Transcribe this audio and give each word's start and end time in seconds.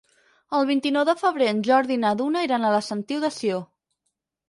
El 0.59 0.63
vint-i-nou 0.69 1.05
de 1.09 1.15
febrer 1.19 1.51
en 1.51 1.61
Jordi 1.69 1.99
i 1.99 1.99
na 2.07 2.17
Duna 2.25 2.45
iran 2.51 2.69
a 2.69 2.75
la 2.79 2.83
Sentiu 2.91 3.25
de 3.29 3.35
Sió. 3.41 3.65